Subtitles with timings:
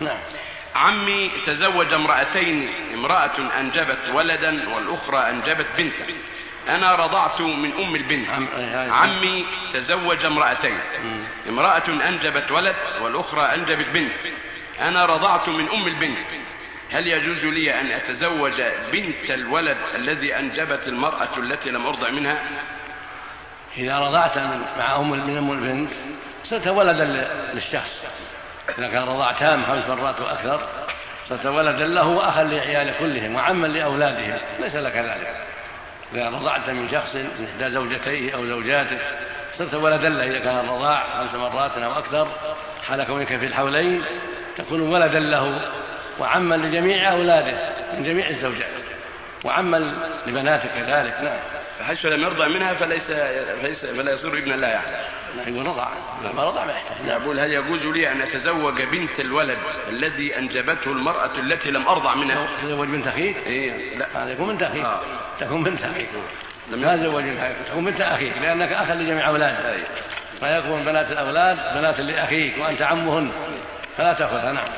[0.00, 0.18] نعم.
[0.74, 6.04] عمي تزوج امرأتين امرأة أنجبت ولدا والأخرى أنجبت بنتا
[6.68, 8.28] أنا رضعت من أم البنت.
[8.30, 8.46] عم...
[8.56, 10.78] هاي- عمي تزوج امرأتين.
[11.48, 14.12] امرأة أنجبت ولد والأخرى أنجبت بنت.
[14.80, 16.18] أنا رضعت من أم البنت.
[16.92, 22.38] هل يجوز لي أن أتزوج بنت الولد الذي أنجبت المرأة التي لم أرضع منها؟
[23.76, 24.38] إذا رضعت
[24.78, 25.90] مع أم من أم البنت
[26.44, 28.02] صرت ولدا للشخص
[28.78, 30.60] إذا كان رضاع تام خمس مرات وأكثر
[31.28, 35.36] صرت ولدا له وأخا لعياله كلهم وعما لأولادهم ليس لك ذلك.
[36.14, 38.98] إذا رضعت من شخص من إحدى زوجتيه أو زوجاته
[39.58, 42.28] صرت ولدا له إذا كان الرضاع خمس مرات أو أكثر
[42.88, 44.02] حال كونك في الحولين
[44.58, 45.60] تكون ولدا له
[46.18, 47.58] وعما لجميع أولاده
[47.92, 48.68] من جميع الزوجات
[49.44, 49.92] وعما
[50.26, 51.38] لبناتك كذلك نعم.
[51.78, 53.02] فحيث لم يرضع منها فليس,
[53.62, 54.86] فليس فلا يصير ابنا لا يعني.
[55.36, 55.88] نعم يقول رضع
[56.34, 59.58] ما رضع ما يحتاج نعم يقول هل يجوز لي أن أتزوج بنت الولد
[59.88, 64.06] الذي أنجبته المرأة التي لم أرضع منها؟ تزوج بنت اخيك إيه لا.
[64.14, 65.00] هذا يكون بنت اخيك آه.
[65.40, 66.08] تكون بنت اخيك
[66.70, 69.82] لا تزوج بنت اخيك تكون بنت اخيك لأنك أخ لجميع اولادك أي.
[70.40, 73.32] فيكون بنات الأولاد بنات لأخيك وأنت عمهن.
[73.98, 74.68] فلا تأخذها نعم.